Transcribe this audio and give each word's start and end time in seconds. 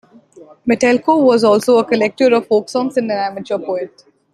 Metelko 0.67 1.21
was 1.23 1.43
also 1.43 1.77
a 1.77 1.85
collector 1.87 2.33
of 2.33 2.47
folk 2.47 2.67
songs 2.69 2.97
and 2.97 3.11
an 3.11 3.19
amateur 3.19 3.59
poet. 3.59 4.03